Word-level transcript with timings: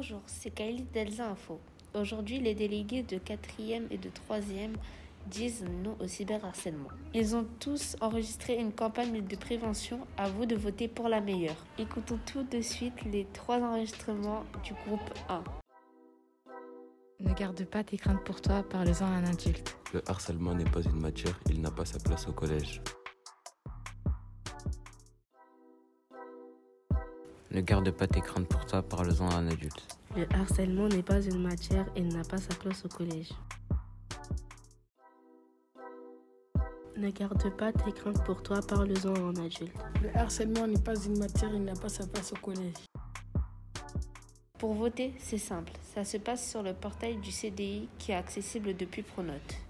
Bonjour, 0.00 0.22
c'est 0.26 0.50
Kylie 0.50 0.86
d'Elsa 0.94 1.28
Info. 1.28 1.58
Aujourd'hui, 1.92 2.38
les 2.38 2.54
délégués 2.54 3.02
de 3.02 3.16
4e 3.16 3.82
et 3.90 3.98
de 3.98 4.08
3e 4.08 4.76
disent 5.26 5.64
non 5.82 5.96
au 5.98 6.06
cyberharcèlement. 6.06 6.86
Ils 7.14 7.34
ont 7.34 7.44
tous 7.58 7.96
enregistré 8.00 8.60
une 8.60 8.70
campagne 8.70 9.26
de 9.26 9.34
prévention. 9.34 9.98
À 10.16 10.28
vous 10.28 10.46
de 10.46 10.54
voter 10.54 10.86
pour 10.86 11.08
la 11.08 11.20
meilleure. 11.20 11.66
Écoutons 11.80 12.20
tout 12.26 12.44
de 12.44 12.60
suite 12.60 12.94
les 13.06 13.26
trois 13.32 13.58
enregistrements 13.58 14.44
du 14.62 14.72
groupe 14.86 15.00
1. 15.28 15.42
Ne 17.18 17.34
garde 17.34 17.64
pas 17.64 17.82
tes 17.82 17.96
craintes 17.96 18.22
pour 18.22 18.40
toi, 18.40 18.62
parle-en 18.62 19.04
à 19.04 19.16
un 19.16 19.24
adulte. 19.24 19.76
Le 19.92 20.08
harcèlement 20.08 20.54
n'est 20.54 20.70
pas 20.70 20.82
une 20.82 21.00
matière, 21.00 21.40
il 21.50 21.60
n'a 21.60 21.72
pas 21.72 21.84
sa 21.84 21.98
place 21.98 22.28
au 22.28 22.32
collège. 22.32 22.80
Ne 27.50 27.62
garde 27.62 27.90
pas 27.90 28.06
tes 28.06 28.20
craintes 28.20 28.46
pour 28.46 28.66
toi, 28.66 28.82
parle-en 28.82 29.30
à 29.30 29.36
un 29.36 29.46
adulte. 29.46 29.98
Le 30.14 30.26
harcèlement 30.34 30.86
n'est 30.88 31.02
pas 31.02 31.22
une 31.22 31.40
matière 31.40 31.86
et 31.96 32.02
n'a 32.02 32.22
pas 32.22 32.36
sa 32.36 32.54
place 32.54 32.84
au 32.84 32.88
collège. 32.88 33.30
Ne 36.96 37.10
garde 37.10 37.56
pas 37.56 37.72
tes 37.72 37.92
craintes 37.92 38.22
pour 38.24 38.42
toi, 38.42 38.60
parle-en 38.60 39.14
à 39.14 39.18
un 39.18 39.36
adulte. 39.46 39.72
Le 40.02 40.14
harcèlement 40.14 40.66
n'est 40.66 40.82
pas 40.82 41.00
une 41.02 41.18
matière, 41.18 41.50
il 41.54 41.64
n'a 41.64 41.74
pas 41.74 41.88
sa 41.88 42.06
place 42.06 42.32
au 42.32 42.36
collège. 42.36 42.74
Pour 44.58 44.74
voter, 44.74 45.14
c'est 45.18 45.38
simple. 45.38 45.72
Ça 45.94 46.04
se 46.04 46.18
passe 46.18 46.50
sur 46.50 46.62
le 46.62 46.74
portail 46.74 47.16
du 47.16 47.30
CDI 47.30 47.88
qui 47.98 48.12
est 48.12 48.16
accessible 48.16 48.76
depuis 48.76 49.02
Pronote. 49.02 49.67